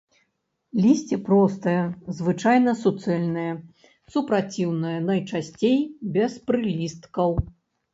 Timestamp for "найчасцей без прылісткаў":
5.09-7.43